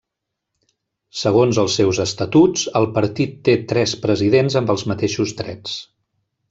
Segons 1.23 1.59
els 1.63 1.75
seus 1.81 1.99
estatuts, 2.05 2.65
el 2.81 2.89
partit 2.97 3.39
té 3.49 3.57
tres 3.73 3.97
presidents 4.07 4.61
amb 4.63 4.77
els 4.77 4.91
mateixos 4.95 5.39
drets. 5.45 5.81